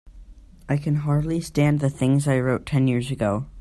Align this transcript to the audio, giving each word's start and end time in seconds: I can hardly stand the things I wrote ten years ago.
I 0.67 0.77
can 0.77 0.95
hardly 0.95 1.39
stand 1.41 1.79
the 1.79 1.91
things 1.91 2.27
I 2.27 2.39
wrote 2.39 2.65
ten 2.65 2.87
years 2.87 3.11
ago. 3.11 3.45